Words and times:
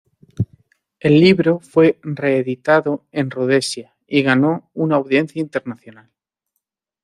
El 0.99 1.19
libro 1.19 1.59
fue 1.59 1.99
reeditado 2.01 3.05
en 3.11 3.29
Rodesia 3.29 3.95
y 4.07 4.23
ganó 4.23 4.71
una 4.73 4.95
audiencia 4.95 5.39
internacional. 5.39 6.09